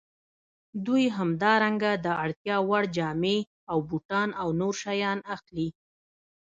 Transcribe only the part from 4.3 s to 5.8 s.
او نور شیان اخلي